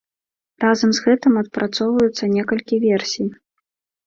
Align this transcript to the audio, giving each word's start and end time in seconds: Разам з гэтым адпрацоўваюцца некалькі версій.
Разам 0.63 0.89
з 0.97 1.03
гэтым 1.07 1.33
адпрацоўваюцца 1.41 2.31
некалькі 2.39 2.75
версій. 2.89 3.29